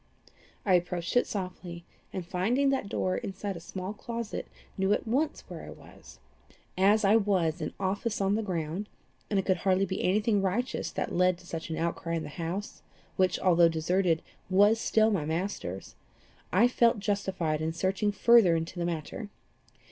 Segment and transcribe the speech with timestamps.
[0.65, 5.41] I approached it softly, and finding that door inside a small closet, knew at once
[5.47, 6.17] where I was.
[6.75, 8.89] As I was in office on the ground,
[9.29, 12.23] and it could hardly be any thing righteous that led to such an outcry in
[12.23, 12.81] the house,
[13.15, 15.93] which, although deserted, was still my master's,
[16.51, 19.29] I felt justified in searching further into the matter.